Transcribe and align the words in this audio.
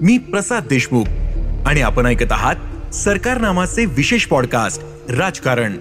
मी 0.00 0.18
प्रसाद 0.18 0.64
देशमुख. 0.70 1.04
आणि 1.66 1.80
आपण 1.80 2.06
ऐकत 2.06 2.32
आहात 2.32 2.94
सरकार 2.94 3.40
नामाचे 3.40 3.84
विशेष 3.84 4.26
पॉडकास्ट 4.26 4.82
राजकारण. 5.12 5.76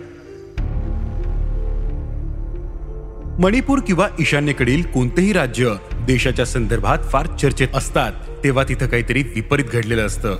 मणिपूर 3.39 3.79
किंवा 3.87 4.07
ईशान्येकडील 4.19 4.83
कोणतेही 4.83 5.33
राज्य 5.33 5.73
देशाच्या 5.93 6.45
संदर्भात 6.45 6.97
फार 7.11 7.25
चर्चेत 7.25 7.67
असतात 7.73 8.11
तेव्हा 8.43 8.63
तिथं 8.69 8.87
काहीतरी 8.87 9.23
विपरीत 9.23 9.65
घडलेलं 9.73 10.05
असतं. 10.05 10.37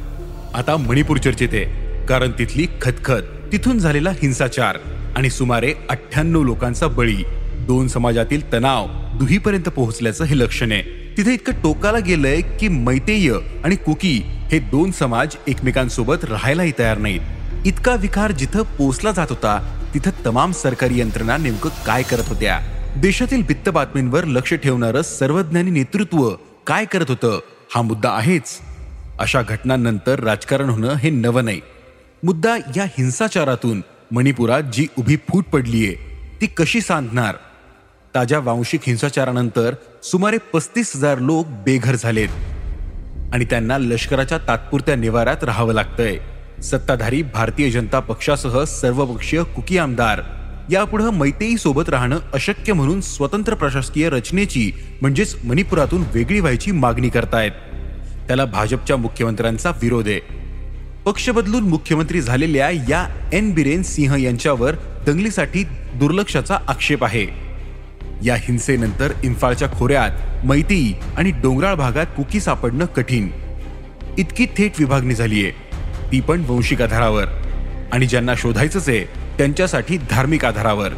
आता 0.53 0.77
मणिपूर 0.77 1.17
चर्चेत 1.17 1.49
आहे 1.53 1.63
कारण 2.05 2.31
तिथली 2.39 2.67
खतखत 2.81 3.51
तिथून 3.51 3.79
झालेला 3.79 4.09
हिंसाचार 4.09 4.77
आणि 5.15 5.29
सुमारे 5.29 5.73
अठ्ठ्याण्णव 5.89 6.43
लोकांचा 6.43 6.87
बळी 6.87 7.23
दोन 7.59 7.87
समाजातील 7.87 8.53
तणाव 8.53 8.87
दुहीपर्यंत 9.17 9.69
पोहोचल्याचं 9.69 10.23
हे 10.23 10.39
लक्षण 10.39 10.71
आहे. 10.71 10.96
तिथे 11.17 11.33
इतकं 11.33 11.53
टोकाला 11.53 11.99
गेलंय 11.99 12.41
की 12.41 12.67
मैतेय 12.67 13.33
आणि 13.63 13.75
कुकी 13.75 14.21
हे 14.25 14.59
दोन 14.59 14.91
समाज 14.91 15.35
एकमेकांसोबत 15.47 16.25
राहायलाही 16.25 16.71
तयार 16.79 16.97
नाहीत. 16.97 17.21
इतका 17.65 17.95
विकार 17.95 18.31
जिथं 18.31 18.61
पोचला 18.61 19.11
जात 19.11 19.27
होता 19.29 19.83
तिथं 19.93 20.11
तमाम 20.25 20.51
सरकारी 20.51 20.99
यंत्रणा 20.99 21.37
नेमकं 21.37 21.69
काय 21.85 22.03
करत 22.03 22.23
होत्या? 22.27 22.59
देशातील 22.97 23.43
वित्त 23.47 23.69
बातमींवर 23.69 24.25
लक्ष 24.25 24.53
ठेवणारं 24.53 25.01
सर्वज्ञानी 25.01 25.71
नेतृत्व 25.71 26.29
काय 26.67 26.85
करत 26.85 27.05
होतं? 27.09 27.39
हा 27.75 27.81
मुद्दा 27.81 28.09
आहेच. 28.09 28.43
अशा 29.19 29.41
घटनांनंतर 29.41 30.19
राजकारण 30.19 30.69
होणं 30.69 30.95
हे 30.95 31.09
नवं 31.09 31.45
नाही. 31.45 31.61
मुद्दा 32.23 32.57
या 32.75 32.83
हिंसाचारातून 32.83 33.81
मणिपुरात 34.11 34.63
जी 34.63 34.87
उभी 34.97 35.15
फूट 35.15 35.45
पडलीये 35.45 35.95
ती 36.41 36.47
कशी 36.47 36.81
सांधणार? 36.81 37.35
ताज्या 38.17 38.39
वांशिक 38.39 38.79
हिंसाचारानंतर 38.87 39.73
सुमारे 40.03 40.37
पस्तीस 40.53 40.93
हजार 40.95 41.19
लोक 41.19 41.47
बेघर 41.47 41.95
झालेत. 41.95 42.29
आणि 43.33 43.45
त्यांना 43.45 43.77
लष्कराच्या 43.77 44.37
तात्पुरत्या 44.37 44.95
निवाऱ्यात 44.95 45.43
राहावं 45.43 45.73
लागतंय. 45.73 46.17
सत्ताधारी 46.63 47.21
भारतीय 47.21 47.69
जनता 47.69 47.99
पक्षासह 47.99 48.63
सर्वपक्षीय 48.63 49.43
कुकी 49.43 49.77
आमदार 49.77 50.21
यापुढे 50.71 51.03
मैतेई 51.03 51.57
सोबत 51.57 51.89
राहणं 51.89 52.19
अशक्य 52.33 52.73
म्हणून 52.73 53.01
स्वतंत्र 53.01 53.53
प्रशासकीय 53.53 54.09
रचनेची 54.09 54.71
म्हणजेच 55.01 55.35
मणिपुरातून 55.43 56.03
वेगळी 56.13 56.39
व्हायची 56.39 56.71
मागणी 56.71 57.09
करतायत. 57.09 57.51
त्याला 58.27 58.45
भाजपच्या 58.45 58.97
मुख्यमंत्र्यांचा 58.97 59.69
विरोध 59.69 60.07
आहे. 60.07 60.19
पक्ष 61.05 61.29
बदलून 61.29 61.63
मुख्यमंत्री 61.63 62.21
झालेल्या 62.21 62.69
या 62.69 63.29
एन. 63.33 63.53
बिरेन 63.53 63.83
सिंह 63.83 64.23
यांच्यावर 64.23 64.71
दंगलीसाठी 65.07 65.63
दुर्लक्षाचा 65.95 66.57
आक्षेप 66.67 67.03
आहे. 67.03 67.46
या 68.23 68.35
हिंसेनंतर 68.35 69.11
इम्फाळच्या 69.23 69.67
खोऱ्यात 69.67 70.45
मैती 70.45 70.95
आणि 71.17 71.31
डोंगराळ 71.31 71.73
भागात 71.73 72.05
कुकी 72.17 72.39
सापडणं 72.39 72.85
कठीण. 72.85 73.29
इतकी 74.17 74.45
थेट 74.45 74.71
विभागणी 74.79 75.13
झालीये. 75.13 75.51
ती 76.11 76.21
पण 76.21 76.43
वंशिक 76.47 76.81
आधारावर. 76.81 77.25
आणि 77.91 78.05
ज्यांना 78.05 78.35
शोधायचंच 78.37 78.89
आहे 78.89 79.03
त्यांच्यासाठी 79.37 79.97
धार्मिक 79.97 80.45
आधारावर. 80.45 80.89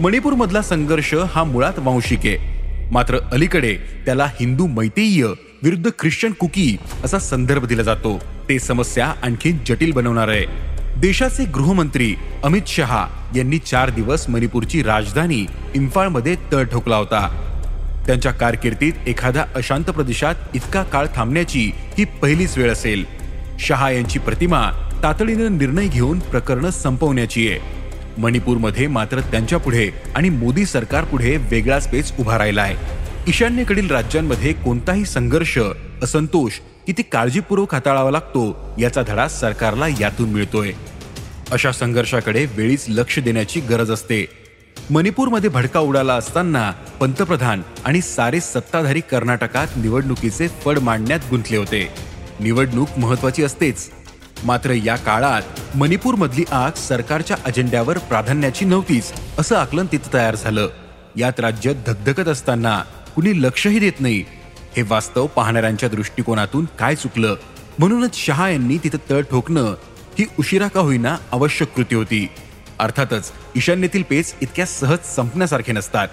मणिपूरमधला 0.00 0.62
संघर्ष 0.62 1.14
हा 1.14 1.44
मुळात 1.44 1.78
वांशिक 1.78 2.18
आहे. 2.18 2.58
मात्र 2.90 3.18
अलीकडे 3.32 3.76
त्याला 4.06 4.24
हिंदू 4.24 4.66
मैतेय 4.66 5.24
विरुद्ध 5.62 5.90
ख्रिश्चन 5.98 6.32
कुकी 6.32 6.76
असा 7.04 7.18
संदर्भ 7.18 7.64
दिला 7.64 7.82
जातो. 7.82 8.18
ते 8.48 8.58
समस्या 8.58 9.06
आणखी 9.22 9.52
जटिल 9.52 9.92
बनवणार 9.92 10.28
आहे. 10.28 10.67
देशाचे 11.00 11.44
गृहमंत्री 11.44 12.14
अमित 12.44 12.62
शहा 12.66 13.06
यांनी 13.36 13.58
चार 13.58 13.90
दिवस 13.90 14.28
मणिपूरची 14.28 14.82
राजधानी 14.82 15.46
इम्फाळमध्ये 15.74 16.34
तळ 16.52 16.64
ठोकला 16.64 16.96
होता. 16.96 17.28
त्यांच्या 18.06 18.32
कारकिर्दीत 18.32 18.92
एखाद्या 19.06 19.44
अशांत 19.54 19.84
प्रदेशात 19.84 20.34
इतका 20.54 20.82
काळ 20.82 21.06
थांबण्याची 21.14 21.70
ही 21.98 22.04
पहिलीच 22.04 22.58
वेळ 22.58 22.72
असेल. 22.72 23.04
शहा 23.60 23.90
यांची 23.90 24.18
प्रतिमा 24.18 24.70
तातडीनं 25.02 25.58
निर्णय 25.58 25.86
घेऊन 25.86 26.18
प्रकरणं 26.18 26.70
संपवण्याची 26.70 27.48
आहे. 27.48 27.58
मणिपूरमध्ये 28.18 28.86
मात्र 28.86 29.20
त्यांच्या 29.20 29.58
पुढे 29.58 29.90
आणि 30.14 30.28
मोदी 30.28 30.66
सरकारपुढे 30.66 31.36
वेगळाच 31.36 31.90
पेच 31.90 32.12
उभा 32.18 32.38
राहिला 32.38 32.62
आहे. 32.62 32.76
ईशान्येकडील 33.28 33.90
राज्यांमध्ये 33.90 34.52
कोणताही 34.52 35.04
संघर्ष 35.04 35.58
असंतोष 36.02 36.52
किती 36.88 37.02
काळजीपूर्वक 37.02 37.74
हाताळावा 37.74 38.10
लागतो 38.10 38.74
याचा 38.78 39.02
धडा 39.02 39.28
सरकारला 39.28 39.88
यातून 39.88 40.28
मिळतोय. 40.28 40.72
अशा 41.50 41.72
संघर्षाकडे 41.72 42.46
वेळीच 42.46 42.84
लक्ष 42.88 43.18
देण्याची 43.18 43.60
गरज 43.60 43.90
असते. 43.90 44.28
मणिपूरमध्ये 44.90 45.50
भडका 45.50 45.80
उडाला 45.80 46.14
असताना 46.14 46.72
पंतप्रधान 47.00 47.62
आणि 47.84 48.00
सारे 48.00 48.40
सत्ताधारी 48.40 49.00
कर्नाटकात 49.00 49.66
निवडणुकीचे 49.76 50.48
फड 50.48 50.78
मांडण्यात 50.78 51.20
गुंतले 51.30 51.56
होते. 51.56 51.88
निवडणूक 52.40 52.88
महत्वाची 52.98 53.44
असतेच. 53.44 53.90
मात्र 54.44 54.70
या 54.70 54.96
काळात 54.96 55.76
मणिपूरमधली 55.76 56.44
आग 56.52 56.70
सरकारच्या 56.70 57.36
अजेंड्यावर 57.44 57.98
प्राधान्याची 57.98 58.64
नव्हतीच 58.64 59.12
असं 59.38 59.56
आकलन 59.56 59.86
तिथं 59.92 60.14
तयार 60.14 60.34
झालं. 60.34 60.68
यात 61.16 61.40
राज्य 61.40 61.72
धगधगत 61.86 62.28
असताना 62.28 62.82
कुणी 63.16 63.42
लक्षही 63.42 63.78
देत 63.78 64.00
नाही 64.00 64.24
हे 64.78 64.84
वास्तव 64.88 65.26
पाहणाऱ्यांच्या 65.26 65.88
दृष्टिकोनातून 65.88 66.64
काय 66.78 66.94
चुकलं? 66.94 67.34
म्हणूनच 67.78 68.16
शहा 68.16 68.50
यांनी 68.50 68.78
तिथं 68.78 68.98
तळ 69.10 69.20
ठोकणं 69.20 69.74
ही 70.18 70.26
उशिरा 70.38 70.68
का 70.68 70.80
होईना 70.80 71.16
आवश्यक 71.32 71.68
कृती 71.68 71.94
होती. 71.94 72.28
अर्थातच 72.78 73.32
ईशान्येतील 73.56 74.02
पेच 74.02 74.34
इतक्या 74.40 74.66
सहज 74.66 74.98
संपण्यासारखे 75.16 75.72
नसतात. 75.72 76.08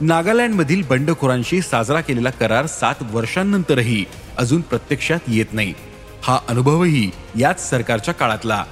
नागालँडमधील 0.00 0.82
बंडखोरांशी 0.90 1.60
साजरा 1.60 2.00
केलेला 2.00 2.30
करार 2.30 2.66
सात 2.66 2.94
वर्षांनंतरही 3.02 4.04
अजून 4.38 4.60
प्रत्यक्षात 4.60 5.20
येत 5.28 5.46
नाही. 5.52 5.74
हा 6.22 6.38
अनुभवही 6.48 7.10
याच 7.38 7.70
सरकारच्या 7.70 8.14
काळातला. 8.14 8.64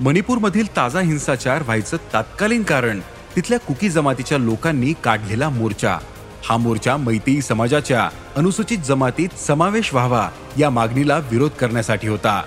मणिपूरमधील 0.00 0.76
ताजा 0.76 1.00
हिंसाचार 1.00 1.62
व्हायचं 1.62 1.96
तात्कालीन 2.12 2.62
कारण 2.62 3.00
तिथल्या 3.36 3.58
कुकी 3.58 3.88
जमातीच्या 3.88 4.38
लोकांनी 4.38 4.92
काढलेला 5.04 5.48
मोर्चा. 5.48 5.98
हा 6.44 6.56
मोर्चा 6.56 6.96
मैत्री 6.96 7.42
समाजाच्या 7.42 8.08
अनुसूचित 8.36 8.78
जमातीत 8.78 9.28
समावेश 9.38 9.94
व्हावा 9.94 10.28
या 10.58 10.70
मागणीला 10.70 11.18
विरोध 11.18 11.50
करण्यासाठी 11.50 12.08
होता. 12.08 12.42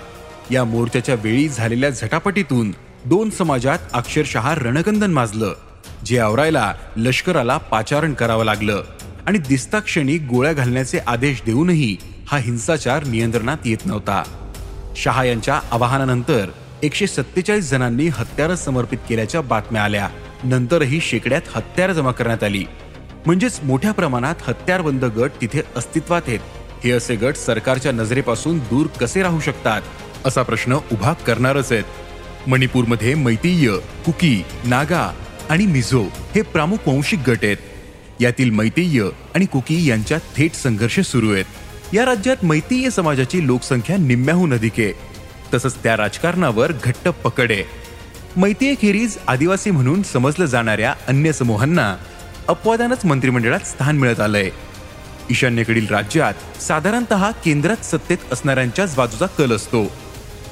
या 0.50 0.64
मोर्चाच्या 0.64 1.14
वेळी 1.14 1.48
झालेल्या 1.48 1.90
झटापटीतून 1.90 2.70
दोन 3.04 3.30
समाजात 3.30 3.78
अक्षरशः 3.92 4.54
रणकंदन 4.54 5.10
माजलं. 5.10 5.54
जे 6.04 6.18
आवरायला 6.18 6.74
लष्कराला 6.96 7.56
पाचारण 7.56 8.14
करावं 8.14 8.44
लागलं 8.44 8.82
आणि 9.26 9.38
दिसता 9.38 9.78
क्षणी 9.78 10.18
गोळ्या 10.18 10.52
घालण्याचे 10.52 10.98
आदेश 11.06 11.42
देऊनही 11.46 11.96
हा 12.26 12.38
हिंसाचार 12.38 13.04
नियंत्रणात 13.04 13.56
येत 13.64 13.86
नव्हता. 13.86 14.22
शहा 14.96 15.24
यांच्या 15.24 15.60
आवाहनानंतर 15.70 16.50
एकशे 16.82 17.06
सत्तेचाळीस 17.06 17.70
जणांनी 17.70 18.08
हत्यारं 18.08 18.54
समर्पित 18.54 18.98
केल्याच्या 19.08 19.40
बातम्या 19.40 19.84
आल्या. 19.84 20.08
नंतरही 20.44 21.00
शेकड्यात 21.00 21.42
हत्यारं 21.54 21.92
जमा 21.92 22.12
करण्यात 22.12 22.44
आली. 22.44 22.64
म्हणजेच 23.26 23.60
मोठ्या 23.62 23.92
प्रमाणात 23.92 24.34
हत्यारबंद 24.42 25.04
गट 25.04 25.30
तिथे 25.40 25.60
अस्तित्वात 25.76 26.22
आहेत. 26.28 26.38
हे 26.84 26.90
असे 26.90 27.16
गट 27.16 27.36
सरकारच्या 27.36 27.92
नजरेपासून 27.92 28.58
दूर 28.58 28.86
कसे 28.86 29.22
राहू 29.22 29.40
शकतात? 29.40 29.82
असा 30.24 30.42
प्रश्न 30.42 30.78
उभा 30.92 31.12
करणारच 31.12 31.72
आहेत. 31.72 31.84
मणिपूरमध्ये 32.48 33.14
मैतेय 33.14 33.70
कुकी 34.06 34.44
नागा 34.64 35.14
आणि 35.50 35.66
मिझो 35.66 36.02
हे 36.02 36.42
प्रामुख 36.42 36.88
वंशिक 36.88 37.18
गट 37.30 37.38
आहेत. 37.42 37.56
यातील 38.20 38.50
मैतेय 38.50 39.02
आणि 39.34 39.46
कुकी 39.46 39.88
यांच्यात 39.88 40.20
थेट 40.36 40.54
संघर्ष 40.54 41.00
सुरू 41.00 41.32
आहेत. 41.32 41.44
या 41.94 42.04
राज्यात 42.04 42.36
मैतेय 42.42 42.90
समाजाची 42.90 43.46
लोकसंख्या 43.46 43.96
निम्म्याहून 43.96 44.52
अधिक 44.52 44.72
आहे. 44.78 44.92
तसंच 45.54 45.82
त्या 45.82 45.96
राजकारणावर 45.96 46.72
घट्ट 46.84 47.08
पकड 47.08 47.52
आहे. 47.52 47.64
मैतेय 48.36 48.74
खेरीज 48.82 49.18
आदिवासी 49.26 49.70
म्हणून 49.70 50.02
समजलं 50.02 50.44
जाणाऱ्या 50.44 50.94
अन्य 51.08 51.32
समूहांना 51.32 51.96
अपवादानच 52.48 53.04
मंत्रिमंडळात 53.04 53.66
स्थान 53.66 53.96
मिळत 53.96 54.20
आलंय. 54.20 54.50
ईशान्येकडील 55.30 55.86
राज्यात 55.86 56.62
साधारणतः 56.62 57.30
केंद्रात 57.30 57.84
सत्तेत 57.84 58.18
असणाऱ्यांच्याच 58.32 58.96
बाजूचा 58.96 59.26
कल 59.26 59.52
असतो. 59.52 59.84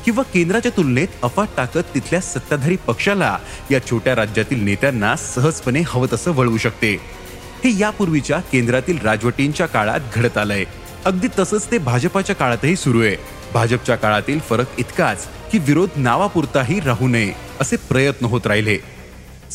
किंवा 0.05 0.23
केंद्राच्या 0.23 0.73
तुलनेत 0.76 1.08
अफाट 1.23 1.49
ताकद 1.56 1.82
तिथल्या 1.94 2.20
सत्ताधारी 2.20 2.76
पक्षाला 2.76 3.38
या 3.70 3.87
छोट्या 3.87 4.17
राज्यातील 4.17 4.64
नेत्यांना 4.64 5.17
सहजपणे 5.17 5.82
हवं 5.87 6.06
तसं 6.12 6.31
वळवू 6.31 6.58
शकते. 6.58 6.94
हे 7.64 7.79
यापूर्वीच्या 7.79 8.40
केंद्रातील 8.40 8.99
राजवटींच्या 8.99 9.67
काळात 9.67 10.00
घडत 10.14 10.38
आलंय. 10.38 10.64
अगदी 11.05 11.26
तसंच 11.38 11.70
ते 11.70 11.79
भाजपाच्या 11.79 12.37
काळातही 12.37 12.76
सुरू 12.76 13.02
आहे. 13.02 13.17
भाजपच्या 13.55 13.97
काळातील 13.97 14.40
फरक 14.40 14.67
इतकाच 14.79 15.29
की 15.52 15.58
विरोध 15.58 15.88
नावापुरताही 15.97 16.81
राहू 16.81 17.08
नये 17.08 17.32
असे 17.61 17.76
प्रयत्न 17.76 18.26
होत 18.26 18.47
राहिले. 18.47 18.79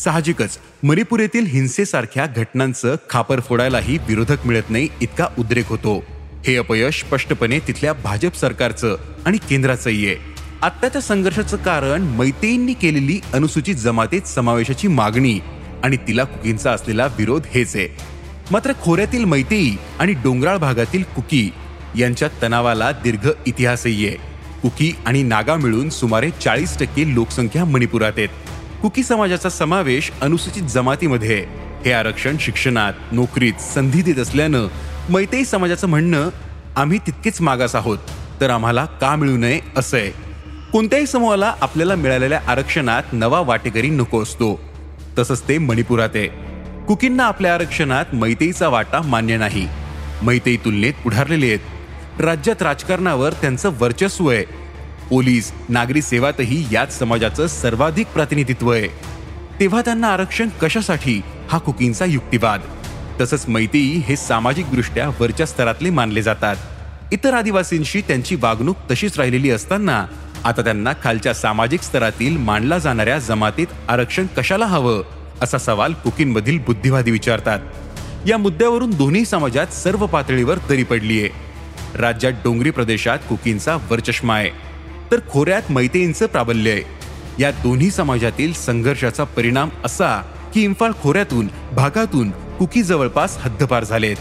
साहजिकच. 0.04 0.58
मणिपूर 0.82 1.20
येथील 1.20 1.46
हिंसेसारख्या 1.46 2.26
घटनांचं 2.26 2.96
खापर 3.10 3.40
फोडायलाही 3.40 3.98
विरोधक 4.08 4.46
मिळत 4.46 4.70
नाही 4.70 4.88
इतका 5.00 5.26
उद्रेक 5.38 5.66
होतो. 5.66 6.04
हे 6.46 6.56
अपयश 6.56 7.00
स्पष्टपणे 7.00 7.58
तिथल्या 7.58 7.92
भाजप 7.92 8.36
सरकारचं 8.36 8.96
आणि 9.26 9.38
केंद्राचंही 9.38 10.06
आहे. 10.06 10.16
आत्ताच्या 10.62 11.02
संघर्षाचं 11.02 11.56
कारण 11.56 12.02
मैत्रींनी 12.02 12.72
केलेली 12.72 13.20
अनुसूचित 13.32 13.74
जमातीत 13.74 14.22
समावेशाची 14.22 14.88
मागणी 14.88 15.38
आणि 15.82 15.96
तिला 15.96 16.24
कुकींचा 16.24 16.72
असलेला 16.72 17.06
विरोध 17.06 17.42
हेच 17.50 17.76
आहे. 17.76 17.88
मात्र 18.50 18.72
खोऱ्यातील 18.82 19.24
मैतेई 19.24 19.70
आणि 19.98 20.12
डोंगराळ 20.12 20.56
भागातील 20.56 21.02
कुकी 21.02 21.50
यांच्या 21.98 22.28
तणावाला 22.42 22.92
दीर्घ 22.92 23.28
इतिहासही 23.46 24.08
आहे. 24.08 24.16
कुकी 24.62 24.92
आणि 25.06 25.22
नागा 25.22 25.56
मिळून 25.56 25.90
सुमारे 25.90 26.30
चाळीस 26.30 26.78
टक्के 26.78 27.14
लोकसंख्या 27.14 27.64
मणिपुरात 27.64 28.12
आहेत. 28.16 28.28
कुकी 28.82 29.02
समाजाचा 29.02 29.48
समावेश 29.48 30.12
अनुसूचित 30.22 30.62
जमातीमध्ये 30.62 31.34
आहे. 31.34 31.44
हे 31.84 31.92
आरक्षण 31.92 32.36
शिक्षणात 32.40 32.92
नोकरीत 33.12 33.52
संधी 33.52 34.02
देत 34.02 34.18
असल्यानं 34.18 34.66
मैतेई 35.10 35.44
समाजाचं 35.44 35.88
म्हणणं 35.88 36.28
आम्ही 36.76 36.98
तितकेच 36.98 37.40
मागास 37.40 37.76
आहोत 37.76 37.98
तर 38.40 38.50
आम्हाला 38.50 38.84
का 38.84 39.16
मिळू 39.16 39.36
नये? 39.36 39.60
असं 39.76 39.96
आहे. 39.96 40.10
कोणत्याही 40.72 41.06
समूहाला 41.06 41.54
आपल्याला 41.60 41.94
मिळालेल्या 41.94 42.40
आरक्षणात 42.46 43.02
नवा 43.12 43.40
वाटेकरी 43.40 43.88
नको 43.88 44.22
असतो. 44.22 44.60
तसंच 45.18 45.42
ते 45.48 45.58
मणिपुरात 45.58 46.08
आहे. 46.14 46.28
कुकींना 46.88 47.24
आपल्या 47.24 47.54
आरक्षणात 47.54 48.04
मैतेईचा 48.12 48.68
वाटा 48.68 49.02
मान्य 49.02 49.36
नाही. 49.36 49.68
मैतेई 50.22 50.56
तुलनेत 50.56 50.92
पुढारलेले 51.04 51.46
आहेत. 51.46 52.20
राज्यात 52.20 52.62
राजकारणावर 52.62 53.32
त्यांचं 53.32 53.70
वर्चस्व 53.78 54.30
आहे. 54.30 54.44
पोलीस 55.10 55.52
नागरी 55.68 56.02
सेवातही 56.02 56.66
याच 56.72 56.98
समाजाचं 56.98 57.46
सर्वाधिक 57.46 58.06
प्रतिनिधित्व 58.06 58.72
आहे. 58.72 58.88
तेव्हा 59.60 59.80
त्यांना 59.80 60.06
आरक्षण 60.06 60.48
कशासाठी? 60.62 61.20
हा 61.50 61.58
कुकींचा 61.58 62.04
युक्तिवाद. 62.04 62.60
तसंच 63.20 63.44
मैत्री 63.48 63.80
हे 63.80 64.16
सामाजिकदृष्ट्या 64.16 65.08
वरच्या 65.20 65.46
स्तरातले 65.46 65.90
मानले 65.90 66.22
जातात. 66.22 66.56
इतर 67.12 67.34
आदिवासींशी 67.34 68.00
त्यांची 68.00 68.36
वागणूक 68.36 68.76
तशीच 68.90 69.18
राहिलेली 69.18 69.50
असताना 69.50 70.06
आता 70.44 70.62
त्यांना 70.62 70.92
खालच्या 71.04 71.34
सामाजिक 71.34 71.82
स्तरातील 71.82 72.36
मानला 72.36 72.78
जाणाऱ्या 72.78 73.18
जमातीत 73.18 73.66
आरक्षण 73.88 74.26
कशाला 74.36 74.66
हवं? 74.66 75.02
असा 75.42 75.58
सवाल 75.58 75.92
कुकींमधील 75.92 76.58
बुद्धिवादी 76.58 77.10
विचारतात. 77.10 77.58
या 78.26 78.38
मुद्द्यावरून 78.38 78.90
दोन्ही 78.90 79.24
समाजात 79.24 79.66
सर्व 79.66 80.06
पातळीवर 80.06 80.58
दरी 80.68 80.82
पडलीये. 80.82 81.30
राज्यात 81.94 82.32
डोंगरी 82.32 82.70
प्रदेशात 82.70 83.18
कुकींचा 83.28 83.76
वरचष्मा 83.90 84.36
आहे. 84.36 84.69
तर 85.12 85.20
खोऱ्यात 85.30 85.62
मैतेईंचं 85.70 86.26
प्राबल्य 86.26 86.70
आहे. 86.70 86.82
या 87.38 87.50
दोन्ही 87.50 87.90
समाजातील 87.90 88.52
संघर्षाचा 88.52 89.24
परिणाम 89.24 89.68
असा 89.84 90.22
की 90.54 90.64
इम्फाळ 90.64 90.90
खोऱ्यातून 91.02 91.48
भागातून 91.72 92.30
कुकी 92.30 92.82
जवळपास 92.82 93.38
हद्दपार 93.40 93.84
झालेत. 93.84 94.16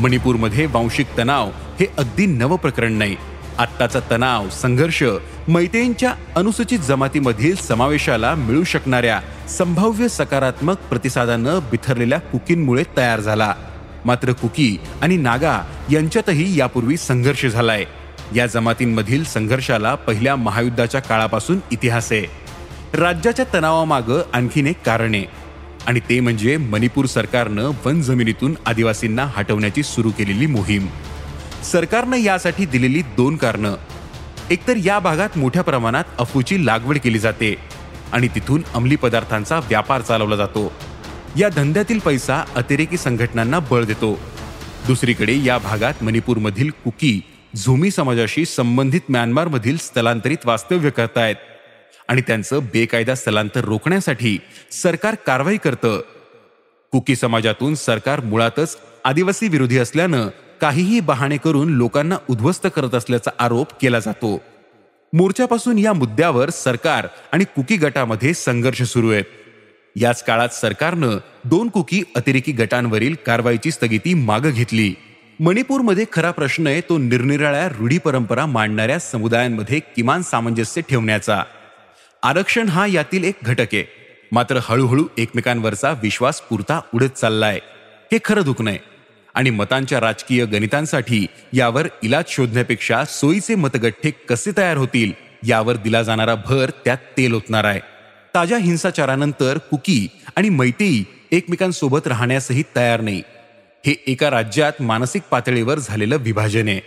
मणिपूरमध्ये 0.00 0.66
वांशिक 0.66 1.06
तणाव 1.18 1.46
हे 1.80 1.86
अगदी 1.98 2.26
नव 2.26 2.56
प्रकरण 2.56 2.92
नाही. 2.92 3.16
आत्ताचा 3.58 4.00
तणाव 4.10 4.48
संघर्ष 4.48 5.02
मैतेईंच्या 5.48 6.14
अनुसूचित 6.36 6.78
जमातीमधील 6.78 7.56
समावेशाला 7.56 8.34
मिळू 8.34 8.64
शकणाऱ्या 8.64 9.20
संभाव्य 9.48 10.08
सकारात्मक 10.08 10.76
प्रतिसादानं 10.78 11.58
बिथरलेल्या 11.70 12.18
कुकींमुळे 12.18 12.82
तयार 12.96 13.20
झाला. 13.20 13.54
मात्र 14.04 14.32
कुकी 14.32 14.78
आणि 15.02 15.16
नागा 15.16 15.60
यांच्यातही 15.92 16.58
यापूर्वी 16.58 16.96
संघर्ष 16.96 17.46
झालाय. 17.46 17.84
या 18.36 18.46
जमातींमधील 18.46 19.24
संघर्षाला 19.24 19.94
पहिल्या 19.94 20.36
महायुद्धाच्या 20.36 21.00
काळापासून 21.00 21.58
इतिहास 21.72 22.12
आहे. 22.12 22.26
राज्याच्या 22.94 23.44
तणावामागं 23.54 24.22
आणखीन 24.32 24.66
एक 24.66 24.82
कारण 24.86 25.14
आहे. 25.14 25.24
आणि 25.86 26.00
ते 26.00 26.20
म्हणजे 26.20 26.56
मणिपूर 26.56 27.06
सरकारनं 27.06 27.70
वन 27.84 28.02
जमिनीतून 28.02 28.56
आदिवासींना 28.66 29.26
हटवण्याची 29.34 29.82
सुरू 29.82 30.10
केलेली 30.10 30.46
मोहीम. 30.46 30.86
सरकारनं 31.64 32.16
यासाठी 32.16 32.66
दिलेली 32.66 33.02
दोन 33.02 33.36
कारणं. 33.36 33.76
एकतर 34.50 34.74
या 34.84 34.98
भागात 34.98 35.38
मोठ्या 35.38 35.62
प्रमाणात 35.62 36.04
अफूची 36.18 36.66
लागवड 36.66 36.98
केली 36.98 37.18
जाते 37.18 37.56
आणि 38.12 38.28
तिथून 38.28 38.62
अंमली 38.74 38.96
पदार्थांचा 38.96 39.58
व्यापार 39.58 40.00
चालवला 40.00 40.36
जातो. 40.36 40.72
या 41.36 41.48
धंद्यातील 41.48 41.98
पैसा 41.98 42.44
अतिरेकी 42.54 42.96
संघटनांना 42.96 43.58
बळ 43.58 43.84
देतो. 43.84 44.18
दुसरीकडे 44.86 45.44
या 45.44 45.58
भागात 45.58 45.94
मणिपूरमधील 46.02 46.70
कुकी 46.84 47.20
झुमी 47.56 47.90
समाजाशी 47.90 48.44
संबंधित 48.44 49.00
म्यानमारमधील 49.08 49.76
स्थलांतरित 49.76 50.38
वास्तव्य 50.44 50.90
करतायत. 50.90 51.36
आणि 52.08 52.20
त्यांचं 52.20 52.58
बेकायदा 52.58 53.14
स्थलांतर 53.14 53.60
रोखण्यासाठी 53.60 54.38
सरकार 54.72 55.14
कारवाई 55.14 55.56
करतं. 55.56 56.00
कुकी 56.92 57.16
समाजातून 57.16 57.74
सरकार 57.74 58.20
मुळातच 58.20 58.78
आदिवासी 59.04 59.48
विरोधी 59.48 59.78
असल्यानं 59.78 60.28
काहीही 60.60 61.00
बहाणे 61.00 61.36
करून 61.36 61.72
लोकांना 61.72 62.16
उद्ध्वस्त 62.30 62.66
करत 62.76 62.94
असल्याचा 62.94 63.30
आरोप 63.38 63.66
केला 63.82 63.98
जातो. 63.98 64.42
मोर्चापासून 65.12 65.78
या 65.78 65.92
मुद्द्यावर 65.92 66.50
सरकार 66.50 67.08
आणि 67.32 67.44
कुकी 67.44 67.76
गटामध्ये 67.76 68.34
संघर्ष 68.34 68.82
सुरू 68.82 69.10
आहेत. 69.10 69.24
याच 69.96 70.24
काळात 70.24 70.48
सरकारनं 70.48 71.10
दोन 71.44 71.68
कुकी 71.68 72.02
अतिरेकी 72.16 72.52
गटांवरील 72.52 73.14
कारवाईची 73.26 73.70
स्थगिती 73.70 74.14
मागं 74.14 74.50
घेतली. 74.50 74.94
मणिपूरमध्ये 75.40 76.04
खरा 76.12 76.30
प्रश्न 76.30 76.66
आहे 76.66 76.80
तो 76.80 76.98
निरनिराळ्या 76.98 77.68
रूढी 77.68 77.98
परंपरा 77.98 78.46
मांडणाऱ्या 78.46 78.98
समुदायांमध्ये 78.98 79.78
किमान 79.78 80.22
सामंजस्य 80.22 80.80
ठेवण्याचा. 80.80 81.42
आरक्षण 82.22 82.68
हा 82.68 82.86
यातील 82.86 83.24
एक 83.24 83.34
घटक 83.42 83.66
आहे. 83.72 83.84
मात्र 84.32 84.58
हळूहळू 84.62 85.06
एकमेकांवरचा 85.18 85.90
विश्वास 86.02 86.40
पुरता 86.40 86.80
उडत 86.94 87.14
चाललाय. 87.16 87.60
हे 88.12 88.18
खरं 88.24 88.42
दुखणं 88.44 88.70
आहे 88.70 88.78
आणि 89.34 89.50
मतांच्या 89.50 90.00
राजकीय 90.00 90.44
गणितांसाठी 90.44 91.26
यावर 91.52 91.86
इलाज 92.02 92.24
शोधण्यापेक्षा 92.28 93.04
सोयीचे 93.04 93.54
मतगठ्ठे 93.54 94.10
कसे 94.10 94.50
तयार 94.56 94.76
होतील 94.76 95.12
यावर 95.48 95.76
दिला 95.76 96.02
जाणारा 96.02 96.34
भर 96.34 96.70
त्यात 96.84 96.98
तेल 97.16 97.34
ओतणार 97.34 97.64
आहे. 97.64 97.80
ताज्या 98.34 98.58
हिंसाचारानंतर 98.58 99.58
कुकी 99.58 100.08
आणि 100.36 100.48
मैतेई 100.48 101.04
एकमेकांसोबत 101.32 102.06
राहण्यासही 102.06 102.62
तयार 102.76 103.00
नाही. 103.00 103.22
हे 103.86 103.94
एका 104.06 104.30
राज्यात 104.30 104.82
मानसिक 104.82 105.22
पातळीवर 105.30 105.78
झालेलं 105.78 106.16
विभाजन 106.16 106.68
आहे. 106.68 106.80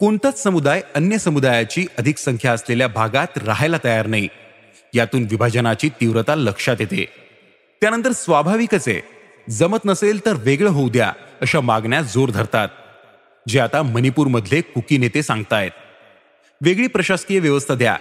कोणताच 0.00 0.42
समुदाय 0.42 0.82
अन्य 0.94 1.18
समुदायाची 1.18 1.86
अधिक 1.98 2.18
संख्या 2.18 2.52
असलेल्या 2.52 2.88
भागात 2.88 3.38
राहायला 3.38 3.76
तयार 3.84 4.06
नाही. 4.06 4.28
यातून 4.94 5.22
विभाजनाची 5.22 5.88
तीव्रता 5.88 6.34
लक्षात 6.34 6.76
येते. 6.80 7.08
त्यानंतर 7.80 8.12
स्वाभाविकच 8.12 8.88
आहे. 8.88 9.00
जमत 9.50 9.78
नसेल 9.84 10.26
तर 10.26 10.32
वेगळं 10.32 10.70
होऊ 10.70 10.88
द्या 10.88 11.12
अशा 11.40 11.60
मागण्या 11.60 12.02
जोर 12.02 12.30
धरतात. 12.30 12.68
जे 13.48 13.60
आता 13.60 13.82
मणिपूरमधले 13.82 14.60
कुकी 14.60 14.98
नेते 14.98 15.22
सांगतायत. 15.22 15.70
वेगळी 16.60 16.86
प्रशासकीय 16.86 17.38
व्यवस्था 17.38 17.74
द्या. 17.74 17.96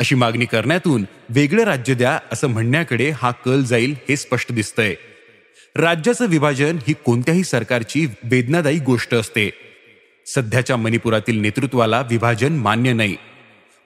अशी 0.00 0.14
मागणी 0.14 0.44
करण्यातून 0.44 1.06
वेगळं 1.28 1.62
राज्य 1.62 1.94
द्या 1.94 2.18
असं 2.32 2.46
म्हणण्याकडे 2.46 3.10
हा 3.10 3.30
कल 3.30 3.62
जाईल 3.62 3.94
हे 4.08 4.16
स्पष्ट 4.16 4.52
दिसतंय. 4.52 4.94
राज्याचं 5.76 6.26
विभाजन 6.26 6.78
ही 6.88 6.94
कोणत्याही 7.04 7.44
सरकारची 7.44 8.06
वेदनादायी 8.22 8.78
गोष्ट 8.78 9.14
असते. 9.14 9.50
सध्याच्या 10.26 10.76
मणिपुरातील 10.76 11.40
नेतृत्वाला 11.40 12.00
विभाजन 12.00 12.52
मान्य 12.52 12.92
नाही. 12.92 13.16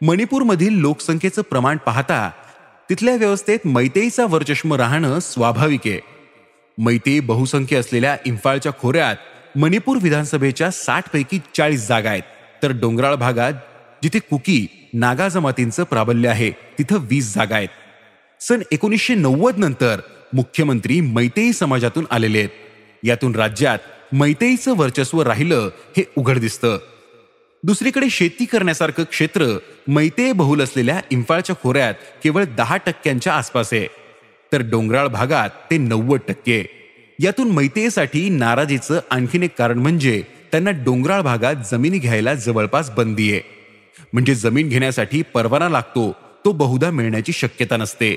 मणिपूरमधील 0.03 0.73
लोकसंख्येचं 0.73 1.43
प्रमाण 1.43 1.77
पाहता 1.77 2.31
तिथल्या 2.91 3.17
व्यवस्थेत 3.17 3.59
मैतेईचा 3.65 4.27
वर्चष्म 4.27 4.75
राहणं 4.75 5.19
स्वाभाविक 5.21 5.81
आहे. 5.87 6.01
मैतेई 6.79 7.21
बहुसंख्य 7.21 7.77
असलेल्या 7.77 8.17
इम्फाळच्या 8.27 8.73
खोऱ्यात 8.73 9.17
मणिपूर 9.57 9.99
विधानसभेच्या 10.03 10.71
साठ 10.71 11.11
पैकी 11.13 11.41
चाळीस 11.57 11.89
जागा 11.89 12.11
आहेत. 12.11 12.23
तर 12.63 12.73
डोंगराळ 12.73 13.15
भागात 13.15 13.53
जिथे 14.03 14.19
कुकी 14.19 14.67
नागा 14.95 15.29
जमातींचं 15.29 15.85
प्राबल्य 15.85 16.29
आहे 16.29 16.51
तिथं 16.51 16.99
वीस 17.01 17.35
जागा 17.35 17.57
आहेत. 17.57 17.69
सन 18.41 18.63
एकोणीसशे 18.71 19.15
नव्वद 19.15 19.59
नंतर 19.59 20.01
मुख्यमंत्री 20.33 21.01
मैतेई 21.01 21.53
समाजातून 21.53 22.07
आलेले 22.11 22.39
आहेत. 22.39 22.49
यातून 23.05 23.35
राज्यात 23.35 23.79
मैतेईचं 24.13 24.77
वर्चस्व 24.77 25.23
राहिलं 25.23 25.71
हे 25.97 26.05
उघड 26.17 26.39
दिसतं. 26.39 26.79
दुसरीकडे 27.63 28.11
शेती 28.11 28.45
करण्यासारखं 28.45 29.03
क्षेत्र 29.03 29.59
मैते 29.89 30.33
बहुल 30.33 30.61
असलेल्या 30.61 31.01
इम्फाळच्या 31.11 31.57
खोऱ्यात 31.63 31.95
केवळ 32.25 32.45
दहा 32.45 32.77
टक्क्यांच्या 32.77 33.33
आसपास 33.33 33.73
आहे. 33.73 33.87
तर 34.53 34.63
डोंगराळ 34.63 35.07
भागात 35.07 35.51
ते 35.71 35.79
नव्वद 35.79 36.21
टक्के. 36.29 36.65
यातून 37.21 37.51
मैतेसाठी 37.51 38.29
नाराजीचं 38.29 39.01
आणखीन 39.11 39.43
एक 39.43 39.57
कारण 39.59 39.79
म्हणजे 39.79 40.23
त्यांना 40.51 40.71
डोंगराळ 40.71 41.21
भागात 41.21 41.55
जमिनी 41.71 41.99
घ्यायला 41.99 42.35
जवळपास 42.35 42.91
बंदी 42.91 43.33
आहे. 43.33 43.41
म्हणजे 44.13 44.35
जमीन 44.35 44.69
घेण्यासाठी 44.69 45.23
परवाना 45.23 45.69
लागतो 45.69 46.17
तो 46.45 46.53
बहुधा 46.53 46.91
मिळण्याची 46.91 47.33
शक्यता 47.33 47.77
नसते. 47.77 48.17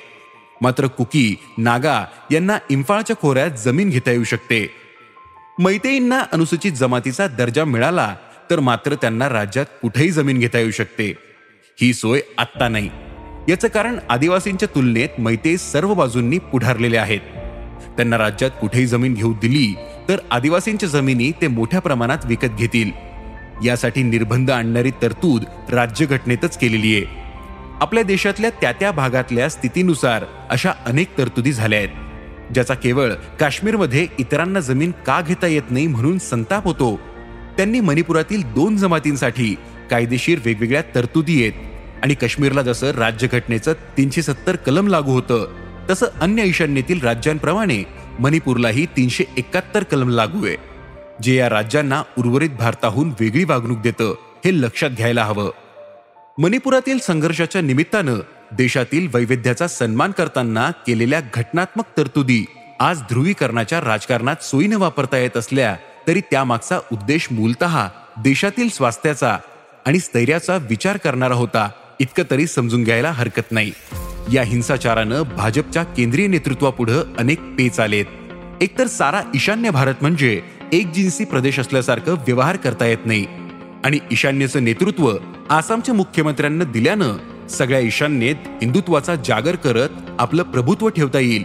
मात्र 0.61 0.87
कुकी 0.87 1.35
नागा 1.57 2.05
यांना 2.31 2.57
इम्फाळच्या 2.69 3.15
खोऱ्यात 3.15 3.51
जमीन 3.51 3.89
घेता 3.89 4.11
येऊ 4.11 4.23
शकते. 4.23 4.69
मैतेईंना 5.59 6.19
अनुसूचित 6.31 6.71
जमातीचा 6.71 7.27
दर्जा 7.27 7.65
मिळाला 7.65 8.15
तर 8.49 8.59
मात्र 8.59 8.95
त्यांना 8.95 9.29
राज्यात 9.29 9.65
कुठेही 9.81 10.11
जमीन 10.11 10.39
घेता 10.39 10.59
येऊ 10.59 10.71
शकते. 10.71 11.15
ही 11.81 11.93
सोय 11.93 12.19
आत्ता 12.37 12.67
नाही. 12.67 12.89
याचं 13.49 13.67
कारण 13.67 13.99
आदिवासींच्या 14.09 14.67
तुलनेत 14.75 15.09
मैते 15.19 15.57
सर्व 15.57 15.93
बाजूंनी 15.93 16.37
पुढारलेले 16.37 16.97
आहेत. 16.97 17.19
त्यांना 17.97 18.17
राज्यात 18.17 18.51
कुठेही 18.61 18.85
जमीन 18.85 19.13
घेऊ 19.13 19.33
दिली 19.33 19.75
तर 20.09 20.17
आदिवासींच्या 20.31 20.89
जमिनी 20.89 21.31
ते 21.41 21.47
मोठ्या 21.47 21.79
प्रमाणात 21.79 22.17
विकत 22.25 22.55
घेतील. 22.57 22.91
यासाठी 23.65 24.03
निर्बंध 24.03 24.51
आणणारी 24.51 24.91
तरतूद 25.01 25.43
राज्यघटनेतच 25.71 26.57
केलेली 26.57 26.95
आहे. 26.95 27.20
आपल्या 27.81 28.03
देशातल्या 28.03 28.49
त्या 28.49 28.71
त्या 28.71 28.91
भागातल्या 28.91 29.49
स्थितीनुसार 29.49 30.23
अशा 30.49 30.71
अनेक 30.85 31.17
तरतुदी 31.17 31.53
झाल्या 31.53 31.79
आहेत 31.79 32.53
ज्याचा 32.53 32.73
केवळ 32.73 33.13
काश्मीरमध्ये 33.39 34.07
इतरांना 34.19 34.59
जमीन 34.59 34.91
का 35.05 35.21
घेता 35.21 35.47
येत 35.47 35.71
नाही 35.71 35.87
म्हणून 35.87 36.17
संताप 36.17 36.65
होतो 36.65 36.99
त्यांनी 37.57 37.79
मणिपुरातील 37.79 38.43
दोन 38.53 38.77
जमातींसाठी 38.77 39.55
कायदेशीर 39.89 40.39
वेगवेगळ्या 40.45 40.81
तरतुदी 40.95 41.41
आहेत 41.41 42.03
आणि 42.03 42.13
काश्मीरला 42.13 42.61
जसं 42.61 42.91
राज्यघटनेचं 42.91 43.73
तीनशे 43.97 44.21
सत्तर 44.21 44.55
कलम 44.55 44.87
लागू 44.87 45.11
होतं 45.11 45.45
तसं 45.89 46.05
अन्य 46.21 46.43
ईशान्येतील 46.43 47.01
राज्यांप्रमाणे 47.01 47.83
मणिपूरलाही 48.19 48.85
तीनशे 48.85 49.23
एकाहत्तर 49.37 49.83
कलम 49.83 50.09
लागू 50.09 50.45
आहे 50.45 50.55
जे 51.23 51.35
या 51.35 51.49
राज्यांना 51.49 52.03
उर्वरित 52.17 52.49
भारताहून 52.49 53.09
वेगळी 53.19 53.43
वागणूक 53.43 53.81
देतं 53.81 54.13
हे 54.45 54.61
लक्षात 54.61 54.89
घ्यायला 54.89 55.23
हवं. 55.23 55.49
मणिपुरातील 56.37 56.99
संघर्षाच्या 56.99 57.61
निमित्तानं 57.61 58.19
देशातील 58.57 59.07
वैविध्याचा 59.13 59.67
सन्मान 59.67 60.11
करताना 60.11 60.71
केलेल्या 60.87 61.21
घटनात्मक 61.33 61.85
तरतुदी 61.97 62.45
आज 62.79 63.01
ध्रुवीकरणाच्या 63.01 63.81
राजकारणात 63.81 64.43
सोयीनं 64.43 64.77
वापरता 64.77 65.17
येत 65.17 65.37
असल्या 65.37 65.75
तरी 66.07 66.21
त्यामागचा 66.21 66.79
उद्देश 66.91 67.27
मूलतः 67.31 67.87
देशातील 68.23 68.69
स्वास्थ्याचा 68.69 69.37
आणि 69.85 69.99
स्थैर्याचा 69.99 70.57
विचार 70.69 70.97
करणारा 70.97 71.35
होता 71.35 71.69
इतकं 71.99 72.23
तरी 72.31 72.47
समजून 72.47 72.83
घ्यायला 72.83 73.11
हरकत 73.11 73.51
नाही. 73.51 73.71
या 74.33 74.43
हिंसाचारानं 74.43 75.23
भाजपच्या 75.37 75.83
केंद्रीय 75.83 76.27
नेतृत्वापुढं 76.27 77.03
अनेक 77.17 77.39
पेच 77.57 77.79
आलेत. 77.79 78.05
एकतर 78.61 78.87
सारा 78.87 79.21
ईशान्य 79.35 79.69
भारत 79.69 79.93
म्हणजे 80.01 80.41
एक 80.73 80.91
जिन्सी 80.91 81.25
प्रदेश 81.25 81.59
असल्यासारखं 81.59 82.13
व्यवहार 82.13 82.55
करता 82.55 82.85
येत 82.85 83.05
नाही 83.05 83.25
आणि 83.83 83.99
ईशान्येचं 84.11 84.63
नेतृत्व 84.63 85.13
आसामच्या 85.49 85.95
मुख्यमंत्र्यांना 85.95 86.63
दिल्यानं 86.63 87.13
सगळ्या 87.49 87.79
ईशान्येत 87.79 88.35
हिंदुत्वाचा 88.47 89.15
जागर 89.15 89.55
करत 89.55 89.89
आपलं 90.19 90.43
प्रभुत्व 90.43 90.89
ठेवता 90.89 91.19
येईल. 91.19 91.43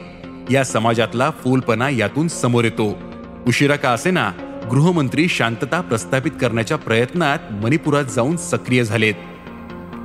या 0.50 0.64
समाजातला 0.64 1.30
फोलपणा 1.30 1.90
यातून 1.90 2.28
समोर 2.28 2.64
येतो. 2.64 2.98
उशिरा 3.46 3.76
का 3.76 3.90
असेना 3.90 4.30
गृहमंत्री 4.70 5.28
शांतता 5.28 5.80
प्रस्थापित 5.80 6.32
करण्याच्या 6.40 6.76
प्रयत्नात 6.76 7.38
मणिपुरात 7.52 8.04
जाऊन 8.04 8.36
सक्रिय 8.36 8.84
झालेत. 8.84 9.14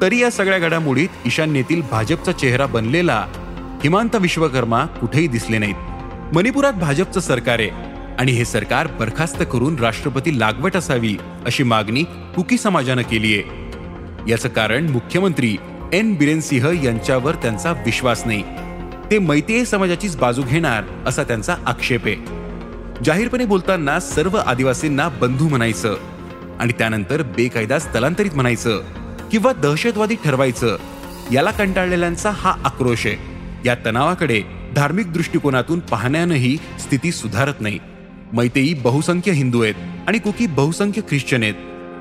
तरी 0.01 0.19
या 0.19 0.31
सगळ्या 0.31 0.59
घडामोडीत 0.59 1.07
ईशान्येतील 1.25 1.81
भाजपचा 1.91 2.31
चेहरा 2.31 2.65
बनलेला 2.65 3.25
हिमांत 3.83 4.15
विश्वकर्मा 4.15 4.85
कुठेही 4.85 5.27
दिसले 5.27 5.57
नाहीत. 5.57 6.35
मणिपुरात 6.35 6.73
भाजपचं 6.73 7.19
सरकार 7.19 7.59
आहे 7.59 7.69
आणि 8.19 8.31
हे 8.31 8.45
सरकार 8.45 8.87
बरखास्त 8.87 9.43
करून 9.53 9.75
राष्ट्रपती 9.75 10.39
लागवट 10.39 10.75
असावी 10.75 11.17
अशी 11.45 11.63
मागणी 11.63 12.03
कुकी 12.35 12.57
समाजानं 12.57 13.01
केली 13.01 13.37
आहे. 13.37 13.61
याचं 14.31 14.49
कारण 14.49 14.89
मुख्यमंत्री 14.89 15.57
एन 15.93 16.13
बिरेन 16.13 16.41
सिंह 16.41 16.83
यांच्यावर 16.83 17.35
त्यांचा 17.35 17.71
विश्वास 17.71 18.23
नाही. 18.25 18.43
ते 19.11 19.19
मैतेय 19.19 19.65
समाजाचीच 19.65 20.17
बाजू 20.17 20.43
घेणार 20.43 20.83
असा 21.05 21.23
त्यांचा 21.23 21.55
आक्षेप 21.65 22.05
आहे. 22.05 22.15
जाहीरपणे 23.05 23.45
बोलताना 23.45 23.99
सर्व 23.99 24.37
आदिवासींना 24.37 25.09
बंधू 25.09 25.49
म्हणायचं 25.49 25.97
आणि 26.59 26.73
त्यानंतर 26.73 27.21
बेकायदा 27.21 27.79
स्थलांतरित 27.79 28.31
म्हणायचं 28.33 28.81
किंवा 29.31 29.53
दहशतवादी 29.53 30.15
ठरवायचं 30.15 30.77
याला 31.31 31.51
कंटाळलेल्यांचा 31.51 32.29
हा 32.29 32.51
आक्रोश 32.65 33.05
आहे. 33.07 33.15
या 33.65 33.75
तणावाकडे 33.85 34.43
धार्मिक 34.75 35.13
दृष्टिकोनातून 35.13 35.79
पाहण्यानंही 35.79 36.57
स्थिती 36.79 37.11
सुधारत 37.11 37.53
नाही. 37.59 37.79
मैतेई 38.33 38.73
बहुसंख्य 38.73 39.31
हिंदू 39.31 39.61
आहेत 39.63 39.75
आणि 40.07 40.19
कुकी 40.19 40.47
बहुसंख्य 40.47 41.01
ख्रिश्चन 41.01 41.43
आहेत. 41.43 41.53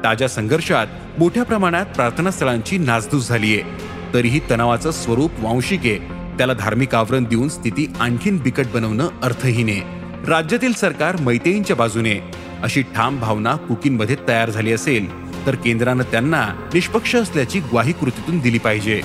ताज्या 0.05 0.29
संघर्षात 0.29 0.87
मोठ्या 1.19 1.43
प्रमाणात 1.43 1.87
प्रार्थनास्थळांची 1.87 2.79
नासधूस 2.79 3.29
झालीय. 3.29 3.63
तरीही 4.15 4.41
तणावाचं 4.51 4.91
स्वरूप 4.91 5.31
वांशिक 5.39 5.81
आहे. 5.81 5.99
त्याला 6.39 6.53
धार्मिक 6.53 6.95
आवरण 6.95 7.25
देऊन 7.25 7.49
स्थिती 7.49 7.93
आणखीन 8.01 8.37
बिकट 8.37 8.67
बनवणं 8.75 9.09
अर्थहीन 9.23 9.69
आहे. 9.69 9.81
राज्यातील 10.31 10.73
सरकार 10.73 11.17
मैतेईंच्या 11.21 11.77
बाजूने 11.77 12.15
अशी 12.63 12.83
ठाम 12.83 13.21
भावना 13.21 13.57
कुकींमध्ये 13.57 14.17
तयार 14.29 14.51
झाली 14.51 14.73
असेल 14.73 15.31
तर 15.47 15.55
केंद्रानं 15.55 16.03
त्यांना 16.03 16.47
निष्पक्ष 16.75 17.17
असल्याची 17.17 17.61
ग्वाही 17.61 17.93
कृतीतून 17.93 18.39
दिली 18.39 18.59
पाहिजे. 18.59 19.01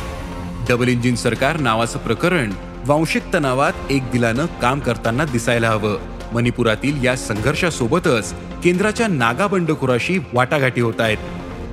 डबल 0.70 0.88
इंजिन 0.88 1.16
सरकार 1.16 1.60
नावाचं 1.60 2.00
प्रकरण 2.00 2.52
वांशिक 2.86 3.24
तणावात 3.34 3.74
एक 3.90 4.12
दिलानं 4.12 4.46
काम 4.46 4.80
करताना 4.80 5.26
दिसायला 5.26 5.70
हवं. 5.70 6.15
मणिपुरातील 6.36 7.04
या 7.06 7.16
संघर्षासोबतच 7.16 8.34
केंद्राच्या 8.64 9.08
नागा 9.08 9.48
बंडखोराशी 9.48 10.18
वाटाघाटी 10.34 10.82
होत 10.82 11.00
आहेत. 11.00 11.18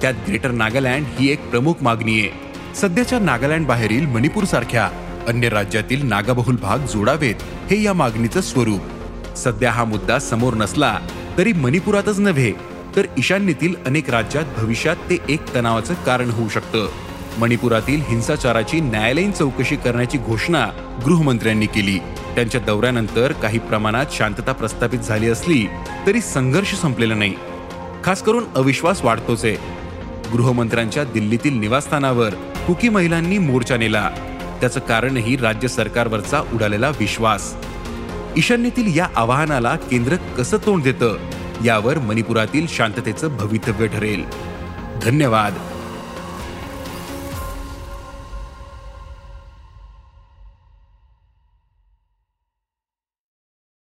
त्यात 0.01 0.15
ग्रेटर 0.29 0.51
नागालँड 0.51 1.05
ही 1.19 1.31
एक 1.31 1.51
प्रमुख 1.51 1.83
मागणी 1.83 2.21
आहे. 2.21 2.31
सध्याच्या 2.75 3.19
नागालँड 3.19 3.67
बाहेरील 3.67 4.07
मणिपूर 4.07 4.45
सारख्या 4.45 4.89
अन्य 5.29 5.49
राज्यातील 5.49 6.07
नागाबहुल 6.07 6.57
भाग 6.57 6.79
जोडावेत 6.79 7.43
हे 7.71 7.83
या 7.83 7.93
मागणीचं 7.93 8.41
स्वरूप. 8.41 8.81
सध्या 9.37 9.71
हा 9.71 9.85
मुद्दा 9.85 10.19
समोर 10.19 10.55
नसला 10.55 10.99
तरी 11.39 11.53
मणिपुरातच 11.53 12.19
नव्हे 12.19 12.53
तर 12.97 13.07
ईशान्येतील 13.19 13.75
अनेक 13.87 14.11
राज्यात 14.11 14.45
भविष्यात 14.59 14.97
ते 15.11 15.19
एक 15.29 15.55
तणावाचं 15.55 15.95
कारण 16.07 16.31
होऊ 16.31 16.49
शकतं. 16.49 16.89
मणिपुरातील 17.39 18.01
हिंसाचाराची 18.09 18.81
न्यायालयीन 18.81 19.33
चौकशी 19.33 19.77
करण्याची 19.77 20.19
घोषणा 20.19 20.67
गृहमंत्र्यांनी 21.05 21.67
केली. 21.67 21.99
त्यांच्या 22.35 22.61
दौऱ्यानंतर 22.61 23.33
काही 23.33 23.59
प्रमाणात 23.59 24.07
शांतता 24.13 24.53
प्रस्थापित 24.53 24.99
झाली 24.99 25.29
असली 25.29 25.67
तरी 26.07 26.21
संघर्ष 26.21 26.75
संपलेला 26.75 27.15
नाही. 27.15 27.35
खास 28.05 28.23
करून 28.23 28.45
अविश्वास 28.55 29.05
वाढतोच 29.05 29.45
आहे. 29.45 29.57
गृहमंत्र्यांच्या 30.33 31.05
दिल्लीतील 31.05 31.59
निवासस्थानावर 31.59 32.31
कुकी 32.67 32.89
महिलांनी 32.89 33.39
मोर्चा 33.39 33.77
नेला. 33.77 34.11
त्याचं 34.61 34.81
कारणही 34.81 35.37
राज्य 35.37 35.69
सरकारवरचा 35.69 36.41
उडालेला 36.53 36.89
विश्वास. 36.89 37.55
ईशान्येतील 38.37 38.99
या 38.99 39.09
आवाहनाला 39.17 39.77
केंद्र 39.77 40.17
कसं 40.17 40.57
तोंड 40.57 40.83
देतं 40.83 41.17
यावर 41.65 41.99
मणिपुरातील 41.99 42.67
शांततेचं 42.69 43.37
भवितव्य 43.37 43.87
ठरेल. 43.87 44.25
धन्यवाद. 45.03 45.55